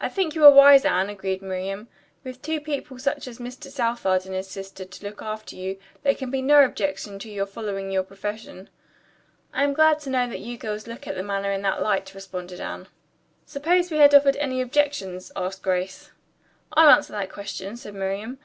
[0.00, 1.86] "I think you are wise, Anne," agreed Miriam.
[2.24, 3.06] "With two such people as
[3.38, 3.70] Mr.
[3.70, 7.46] Southard and his sister to look after you, there can be no objection to your
[7.46, 8.68] following your profession."
[9.52, 12.12] "I am glad to know that you girls look at the matter in that light,"
[12.12, 12.88] replied Anne.
[13.44, 16.10] "Suppose we had offered any objections?" asked Grace.
[16.72, 18.40] "I'll answer that question," said Miriam.